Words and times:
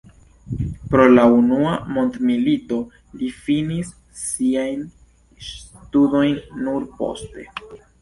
Pro 0.93 1.03
la 1.11 1.25
unua 1.33 1.73
mondmilito 1.97 2.81
li 3.21 3.31
finis 3.43 3.93
siajn 4.25 4.85
studojn 5.53 6.37
nur 6.67 6.93
poste. 7.01 7.51